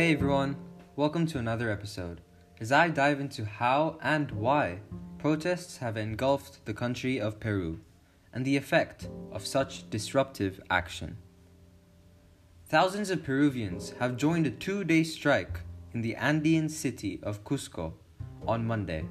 Hey 0.00 0.14
everyone, 0.14 0.56
welcome 0.96 1.26
to 1.26 1.38
another 1.38 1.70
episode. 1.70 2.22
As 2.58 2.72
I 2.72 2.88
dive 2.88 3.20
into 3.20 3.44
how 3.44 3.98
and 4.00 4.30
why 4.30 4.78
protests 5.18 5.76
have 5.76 5.98
engulfed 5.98 6.64
the 6.64 6.72
country 6.72 7.20
of 7.20 7.38
Peru 7.38 7.80
and 8.32 8.42
the 8.42 8.56
effect 8.56 9.10
of 9.30 9.46
such 9.46 9.90
disruptive 9.90 10.58
action. 10.70 11.18
Thousands 12.64 13.10
of 13.10 13.22
Peruvians 13.22 13.90
have 13.98 14.16
joined 14.16 14.46
a 14.46 14.50
two 14.50 14.84
day 14.84 15.04
strike 15.04 15.60
in 15.92 16.00
the 16.00 16.16
Andean 16.16 16.70
city 16.70 17.20
of 17.22 17.44
Cusco 17.44 17.92
on 18.46 18.66
Monday 18.66 19.04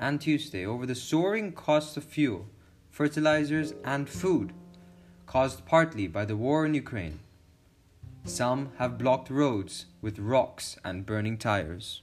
and 0.00 0.20
Tuesday 0.20 0.66
over 0.66 0.86
the 0.86 0.96
soaring 0.96 1.52
cost 1.52 1.96
of 1.96 2.02
fuel, 2.02 2.46
fertilizers, 2.90 3.74
and 3.84 4.08
food 4.08 4.52
caused 5.24 5.64
partly 5.66 6.08
by 6.08 6.24
the 6.24 6.36
war 6.36 6.66
in 6.66 6.74
Ukraine. 6.74 7.20
Some 8.24 8.70
have 8.78 8.98
blocked 8.98 9.30
roads 9.30 9.86
with 10.00 10.20
rocks 10.20 10.78
and 10.84 11.04
burning 11.04 11.38
tires. 11.38 12.02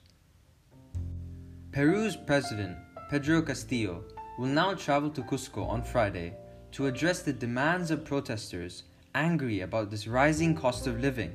Peru's 1.72 2.18
president, 2.18 2.78
Pedro 3.10 3.42
Castillo, 3.42 4.04
will 4.38 4.48
now 4.48 4.74
travel 4.74 5.10
to 5.12 5.22
Cusco 5.22 5.66
on 5.66 5.82
Friday 5.82 6.34
to 6.72 6.88
address 6.88 7.22
the 7.22 7.32
demands 7.32 7.90
of 7.90 8.04
protesters 8.04 8.84
angry 9.16 9.62
about 9.62 9.90
this 9.90 10.08
rising 10.08 10.56
cost 10.56 10.88
of 10.88 11.00
living, 11.00 11.32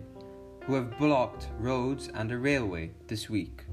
who 0.65 0.75
have 0.75 0.99
blocked 0.99 1.49
roads 1.59 2.11
and 2.15 2.31
a 2.31 2.39
railway 2.39 2.91
this 3.09 3.31
week, 3.31 3.65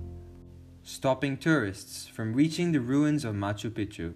stopping 0.84 1.36
tourists 1.36 2.08
from 2.08 2.34
reaching 2.34 2.72
the 2.72 2.80
ruins 2.80 3.26
of 3.26 3.36
Machu 3.36 3.70
Picchu. 3.70 4.14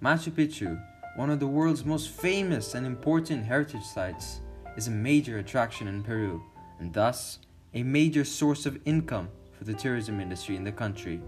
Machu 0.00 0.30
Picchu, 0.30 0.80
one 1.16 1.30
of 1.30 1.40
the 1.40 1.46
world's 1.46 1.84
most 1.84 2.10
famous 2.10 2.74
and 2.74 2.86
important 2.86 3.44
heritage 3.44 3.84
sites, 3.84 4.40
is 4.76 4.88
a 4.88 4.90
major 4.90 5.38
attraction 5.38 5.88
in 5.88 6.02
Peru 6.02 6.42
and 6.78 6.92
thus 6.92 7.38
a 7.74 7.82
major 7.82 8.24
source 8.24 8.66
of 8.66 8.78
income 8.84 9.28
for 9.56 9.64
the 9.64 9.74
tourism 9.74 10.20
industry 10.20 10.56
in 10.56 10.64
the 10.64 10.72
country. 10.72 11.20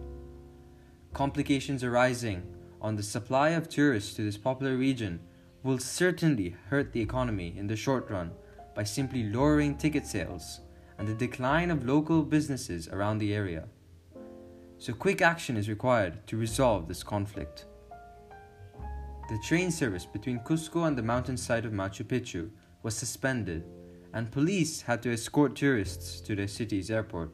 Complications 1.12 1.84
arising 1.84 2.42
on 2.80 2.96
the 2.96 3.02
supply 3.02 3.50
of 3.50 3.68
tourists 3.68 4.14
to 4.14 4.22
this 4.22 4.38
popular 4.38 4.76
region 4.76 5.20
will 5.62 5.78
certainly 5.78 6.56
hurt 6.68 6.92
the 6.92 7.00
economy 7.00 7.54
in 7.56 7.66
the 7.66 7.76
short 7.76 8.10
run 8.10 8.32
by 8.74 8.82
simply 8.82 9.24
lowering 9.30 9.76
ticket 9.76 10.06
sales 10.06 10.60
and 10.98 11.06
the 11.06 11.14
decline 11.14 11.70
of 11.70 11.86
local 11.86 12.22
businesses 12.22 12.88
around 12.88 13.18
the 13.18 13.34
area. 13.34 13.68
So, 14.78 14.92
quick 14.92 15.22
action 15.22 15.56
is 15.56 15.68
required 15.68 16.26
to 16.26 16.36
resolve 16.36 16.88
this 16.88 17.02
conflict. 17.04 17.66
The 19.28 19.38
train 19.44 19.70
service 19.70 20.06
between 20.06 20.40
Cusco 20.40 20.86
and 20.86 20.98
the 20.98 21.02
mountainside 21.02 21.64
of 21.64 21.72
Machu 21.72 22.04
Picchu 22.04 22.50
was 22.82 22.96
suspended, 22.96 23.64
and 24.12 24.30
police 24.30 24.82
had 24.82 25.02
to 25.02 25.12
escort 25.12 25.56
tourists 25.56 26.20
to 26.20 26.34
the 26.34 26.46
city's 26.48 26.90
airport. 26.90 27.30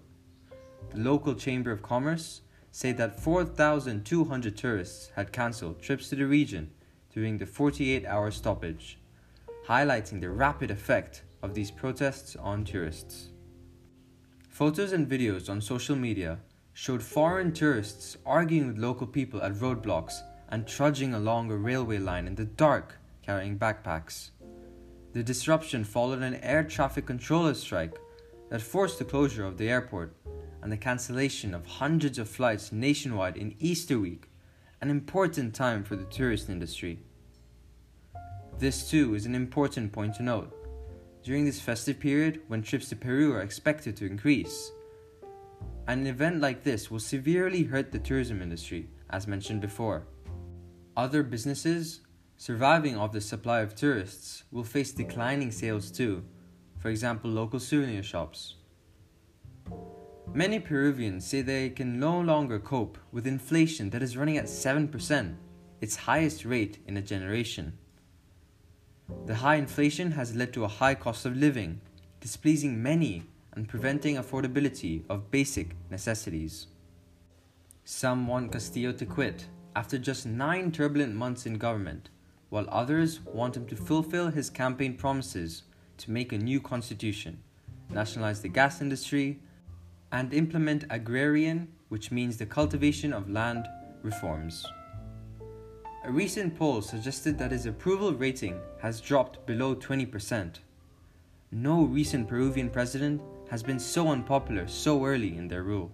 The 0.90 0.98
local 0.98 1.34
Chamber 1.34 1.70
of 1.70 1.82
Commerce 1.82 2.42
said 2.70 2.96
that 2.98 3.20
4,200 3.20 4.56
tourists 4.56 5.10
had 5.16 5.32
cancelled 5.32 5.82
trips 5.82 6.08
to 6.10 6.16
the 6.16 6.26
region 6.26 6.70
during 7.12 7.38
the 7.38 7.46
48 7.46 8.06
hour 8.06 8.30
stoppage, 8.30 8.98
highlighting 9.66 10.20
the 10.20 10.30
rapid 10.30 10.70
effect 10.70 11.22
of 11.42 11.54
these 11.54 11.70
protests 11.70 12.36
on 12.36 12.64
tourists. 12.64 13.30
Photos 14.48 14.92
and 14.92 15.08
videos 15.08 15.48
on 15.48 15.60
social 15.60 15.96
media 15.96 16.38
showed 16.72 17.02
foreign 17.02 17.52
tourists 17.52 18.16
arguing 18.24 18.68
with 18.68 18.78
local 18.78 19.06
people 19.06 19.42
at 19.42 19.54
roadblocks 19.54 20.20
and 20.48 20.66
trudging 20.66 21.14
along 21.14 21.50
a 21.50 21.56
railway 21.56 21.98
line 21.98 22.26
in 22.26 22.34
the 22.34 22.44
dark 22.44 22.98
carrying 23.22 23.58
backpacks. 23.58 24.30
The 25.12 25.22
disruption 25.22 25.84
followed 25.84 26.22
an 26.22 26.34
air 26.36 26.62
traffic 26.62 27.06
controller 27.06 27.54
strike 27.54 27.98
that 28.50 28.60
forced 28.60 28.98
the 28.98 29.04
closure 29.04 29.44
of 29.44 29.56
the 29.56 29.68
airport 29.68 30.14
and 30.62 30.70
the 30.70 30.76
cancellation 30.76 31.54
of 31.54 31.66
hundreds 31.66 32.18
of 32.18 32.28
flights 32.28 32.72
nationwide 32.72 33.36
in 33.36 33.54
Easter 33.58 33.98
week, 33.98 34.28
an 34.80 34.90
important 34.90 35.54
time 35.54 35.82
for 35.82 35.96
the 35.96 36.04
tourist 36.04 36.48
industry. 36.48 36.98
This 38.58 38.90
too 38.90 39.14
is 39.14 39.24
an 39.24 39.34
important 39.34 39.92
point 39.92 40.14
to 40.16 40.22
note. 40.22 40.54
During 41.22 41.44
this 41.44 41.60
festive 41.60 42.00
period, 42.00 42.42
when 42.48 42.62
trips 42.62 42.88
to 42.88 42.96
Peru 42.96 43.32
are 43.32 43.42
expected 43.42 43.96
to 43.96 44.06
increase, 44.06 44.72
an 45.86 46.06
event 46.06 46.40
like 46.40 46.64
this 46.64 46.90
will 46.90 47.00
severely 47.00 47.62
hurt 47.64 47.92
the 47.92 47.98
tourism 47.98 48.42
industry, 48.42 48.88
as 49.10 49.26
mentioned 49.26 49.60
before. 49.60 50.06
Other 50.96 51.22
businesses 51.22 52.00
surviving 52.38 52.96
off 52.96 53.10
the 53.10 53.20
supply 53.20 53.60
of 53.60 53.74
tourists 53.74 54.44
will 54.52 54.62
face 54.62 54.92
declining 54.92 55.50
sales 55.50 55.90
too, 55.90 56.24
for 56.78 56.88
example, 56.88 57.28
local 57.28 57.58
souvenir 57.58 58.02
shops. 58.02 58.54
Many 60.32 60.60
Peruvians 60.60 61.26
say 61.26 61.42
they 61.42 61.68
can 61.68 61.98
no 61.98 62.20
longer 62.20 62.60
cope 62.60 62.96
with 63.10 63.26
inflation 63.26 63.90
that 63.90 64.02
is 64.02 64.16
running 64.16 64.36
at 64.36 64.44
7%, 64.44 65.34
its 65.80 65.96
highest 65.96 66.44
rate 66.44 66.78
in 66.86 66.96
a 66.96 67.02
generation. 67.02 67.76
The 69.26 69.36
high 69.36 69.56
inflation 69.56 70.12
has 70.12 70.36
led 70.36 70.52
to 70.52 70.64
a 70.64 70.68
high 70.68 70.94
cost 70.94 71.26
of 71.26 71.36
living, 71.36 71.80
displeasing 72.20 72.80
many 72.80 73.24
and 73.52 73.68
preventing 73.68 74.14
affordability 74.14 75.02
of 75.08 75.32
basic 75.32 75.74
necessities. 75.90 76.68
Some 77.84 78.28
want 78.28 78.52
Castillo 78.52 78.92
to 78.92 79.06
quit 79.06 79.48
after 79.74 79.98
just 79.98 80.24
nine 80.24 80.70
turbulent 80.70 81.16
months 81.16 81.44
in 81.44 81.54
government 81.54 82.10
while 82.50 82.66
others 82.70 83.20
want 83.24 83.56
him 83.56 83.66
to 83.66 83.76
fulfill 83.76 84.28
his 84.28 84.50
campaign 84.50 84.96
promises 84.96 85.64
to 85.98 86.10
make 86.10 86.32
a 86.32 86.38
new 86.38 86.60
constitution, 86.60 87.42
nationalize 87.90 88.40
the 88.40 88.48
gas 88.48 88.80
industry, 88.80 89.40
and 90.12 90.32
implement 90.32 90.84
agrarian, 90.90 91.68
which 91.88 92.10
means 92.10 92.36
the 92.36 92.46
cultivation 92.46 93.12
of 93.12 93.30
land, 93.30 93.66
reforms. 94.02 94.64
A 96.04 96.10
recent 96.10 96.56
poll 96.56 96.80
suggested 96.80 97.36
that 97.38 97.50
his 97.50 97.66
approval 97.66 98.14
rating 98.14 98.58
has 98.80 99.00
dropped 99.00 99.44
below 99.46 99.74
20%. 99.74 100.60
No 101.50 101.84
recent 101.84 102.28
Peruvian 102.28 102.70
president 102.70 103.20
has 103.50 103.62
been 103.62 103.78
so 103.78 104.08
unpopular 104.08 104.68
so 104.68 105.04
early 105.04 105.36
in 105.36 105.48
their 105.48 105.62
rule. 105.62 105.90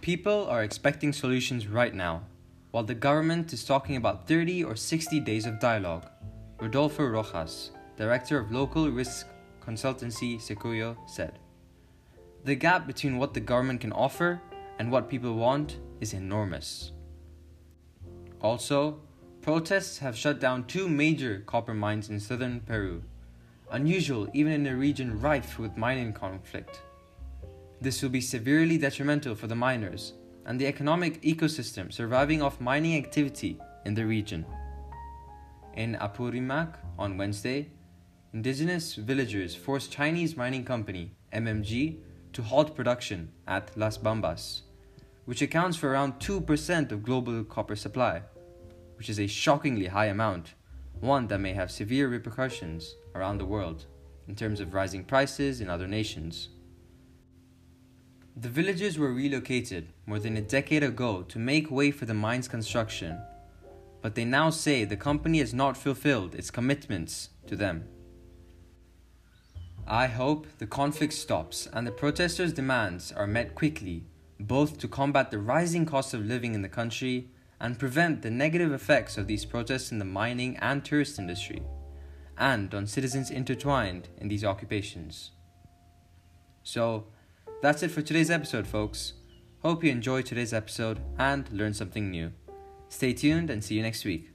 People 0.00 0.46
are 0.48 0.64
expecting 0.64 1.12
solutions 1.12 1.68
right 1.68 1.94
now, 1.94 2.24
while 2.72 2.82
the 2.82 2.94
government 2.94 3.52
is 3.52 3.64
talking 3.64 3.96
about 3.96 4.26
30 4.26 4.64
or 4.64 4.74
60 4.74 5.20
days 5.20 5.46
of 5.46 5.60
dialogue. 5.60 6.06
Rodolfo 6.58 7.04
Rojas, 7.04 7.70
director 7.96 8.38
of 8.38 8.50
local 8.50 8.90
risk 8.90 9.26
consultancy 9.64 10.40
Sequoia, 10.40 10.96
said 11.06 11.38
The 12.44 12.54
gap 12.54 12.86
between 12.86 13.18
what 13.18 13.34
the 13.34 13.40
government 13.40 13.82
can 13.82 13.92
offer 13.92 14.40
and 14.78 14.90
what 14.90 15.10
people 15.10 15.34
want 15.34 15.76
is 16.00 16.14
enormous. 16.14 16.92
Also, 18.40 19.00
protests 19.42 19.98
have 19.98 20.16
shut 20.16 20.40
down 20.40 20.64
two 20.64 20.88
major 20.88 21.42
copper 21.46 21.74
mines 21.74 22.08
in 22.08 22.18
southern 22.18 22.60
Peru, 22.60 23.02
unusual 23.70 24.28
even 24.32 24.52
in 24.52 24.66
a 24.66 24.74
region 24.74 25.20
rife 25.20 25.58
with 25.58 25.76
mining 25.76 26.12
conflict. 26.14 26.80
This 27.82 28.00
will 28.00 28.10
be 28.10 28.20
severely 28.22 28.78
detrimental 28.78 29.34
for 29.34 29.46
the 29.46 29.56
miners 29.56 30.14
and 30.46 30.60
the 30.60 30.66
economic 30.66 31.20
ecosystem 31.22 31.92
surviving 31.92 32.42
off 32.42 32.60
mining 32.60 32.96
activity 32.96 33.58
in 33.84 33.94
the 33.94 34.04
region. 34.04 34.44
In 35.74 35.96
Apurimac 36.00 36.74
on 36.98 37.16
Wednesday, 37.16 37.70
indigenous 38.32 38.94
villagers 38.94 39.54
forced 39.54 39.90
Chinese 39.90 40.36
mining 40.36 40.64
company 40.64 41.12
MMG 41.32 41.98
to 42.32 42.42
halt 42.42 42.74
production 42.74 43.30
at 43.46 43.76
Las 43.76 43.98
Bambas, 43.98 44.62
which 45.24 45.42
accounts 45.42 45.76
for 45.76 45.90
around 45.90 46.14
2% 46.18 46.92
of 46.92 47.02
global 47.02 47.44
copper 47.44 47.76
supply, 47.76 48.22
which 48.96 49.08
is 49.08 49.20
a 49.20 49.26
shockingly 49.26 49.86
high 49.86 50.06
amount, 50.06 50.54
one 51.00 51.26
that 51.26 51.40
may 51.40 51.52
have 51.52 51.70
severe 51.70 52.08
repercussions 52.08 52.94
around 53.14 53.38
the 53.38 53.46
world 53.46 53.86
in 54.28 54.34
terms 54.34 54.60
of 54.60 54.74
rising 54.74 55.04
prices 55.04 55.60
in 55.60 55.68
other 55.68 55.88
nations. 55.88 56.48
The 58.34 58.48
villagers 58.48 58.98
were 58.98 59.12
relocated 59.12 59.92
more 60.06 60.18
than 60.18 60.38
a 60.38 60.40
decade 60.40 60.82
ago 60.82 61.22
to 61.22 61.38
make 61.38 61.70
way 61.70 61.90
for 61.90 62.06
the 62.06 62.14
mine's 62.14 62.48
construction, 62.48 63.20
but 64.00 64.14
they 64.14 64.24
now 64.24 64.48
say 64.48 64.84
the 64.84 64.96
company 64.96 65.38
has 65.40 65.52
not 65.52 65.76
fulfilled 65.76 66.34
its 66.34 66.50
commitments 66.50 67.28
to 67.46 67.56
them. 67.56 67.84
I 69.86 70.06
hope 70.06 70.46
the 70.58 70.66
conflict 70.66 71.12
stops 71.12 71.68
and 71.74 71.86
the 71.86 71.92
protesters' 71.92 72.54
demands 72.54 73.12
are 73.12 73.26
met 73.26 73.54
quickly, 73.54 74.06
both 74.40 74.78
to 74.78 74.88
combat 74.88 75.30
the 75.30 75.38
rising 75.38 75.84
cost 75.84 76.14
of 76.14 76.24
living 76.24 76.54
in 76.54 76.62
the 76.62 76.68
country 76.70 77.28
and 77.60 77.78
prevent 77.78 78.22
the 78.22 78.30
negative 78.30 78.72
effects 78.72 79.18
of 79.18 79.26
these 79.26 79.44
protests 79.44 79.92
in 79.92 79.98
the 79.98 80.04
mining 80.06 80.56
and 80.56 80.84
tourist 80.84 81.18
industry, 81.18 81.62
and 82.38 82.74
on 82.74 82.86
citizens 82.86 83.30
intertwined 83.30 84.08
in 84.16 84.28
these 84.28 84.44
occupations. 84.44 85.32
So, 86.62 87.08
that's 87.62 87.84
it 87.84 87.92
for 87.92 88.02
today's 88.02 88.28
episode, 88.28 88.66
folks. 88.66 89.12
Hope 89.60 89.84
you 89.84 89.90
enjoyed 89.92 90.26
today's 90.26 90.52
episode 90.52 90.98
and 91.16 91.48
learned 91.52 91.76
something 91.76 92.10
new. 92.10 92.32
Stay 92.88 93.12
tuned 93.12 93.50
and 93.50 93.62
see 93.62 93.76
you 93.76 93.82
next 93.82 94.04
week. 94.04 94.31